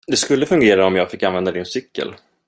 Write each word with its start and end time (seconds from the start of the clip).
Det 0.07 0.17
skulle 0.17 0.45
fungera 0.45 0.85
om 0.85 0.95
jag 0.95 1.11
fick 1.11 1.23
använda 1.23 1.51
din 1.51 1.65
cykel. 1.65 2.13